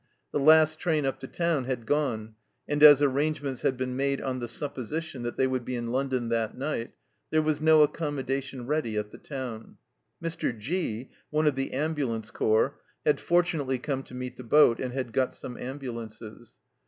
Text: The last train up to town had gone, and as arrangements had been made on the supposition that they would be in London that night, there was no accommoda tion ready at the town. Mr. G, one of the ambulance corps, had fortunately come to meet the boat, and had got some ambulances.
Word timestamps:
The 0.31 0.39
last 0.39 0.79
train 0.79 1.05
up 1.05 1.19
to 1.19 1.27
town 1.27 1.65
had 1.65 1.85
gone, 1.85 2.33
and 2.67 2.81
as 2.81 3.03
arrangements 3.03 3.61
had 3.61 3.77
been 3.77 3.95
made 3.95 4.19
on 4.19 4.39
the 4.39 4.47
supposition 4.47 5.21
that 5.21 5.37
they 5.37 5.45
would 5.45 5.63
be 5.63 5.75
in 5.75 5.91
London 5.91 6.29
that 6.29 6.57
night, 6.57 6.93
there 7.29 7.43
was 7.43 7.61
no 7.61 7.85
accommoda 7.85 8.41
tion 8.41 8.65
ready 8.65 8.97
at 8.97 9.11
the 9.11 9.19
town. 9.19 9.77
Mr. 10.19 10.57
G, 10.57 11.11
one 11.29 11.45
of 11.45 11.53
the 11.53 11.71
ambulance 11.73 12.31
corps, 12.31 12.79
had 13.05 13.19
fortunately 13.19 13.77
come 13.77 14.01
to 14.01 14.15
meet 14.15 14.37
the 14.37 14.43
boat, 14.43 14.79
and 14.79 14.91
had 14.91 15.13
got 15.13 15.35
some 15.35 15.55
ambulances. 15.55 16.57